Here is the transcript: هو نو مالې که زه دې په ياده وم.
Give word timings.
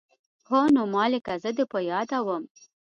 هو 0.49 0.59
نو 0.75 0.83
مالې 0.93 1.19
که 1.25 1.33
زه 1.43 1.49
دې 1.57 1.65
په 1.71 1.79
ياده 1.91 2.19
وم. 2.27 2.43